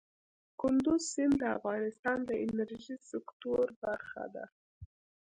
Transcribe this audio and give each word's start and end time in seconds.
کندز 0.59 1.01
سیند 1.13 1.33
د 1.41 1.43
افغانستان 1.57 2.17
د 2.25 2.31
انرژۍ 2.45 2.97
سکتور 3.11 3.65
برخه 3.83 4.23
ده. 4.35 4.45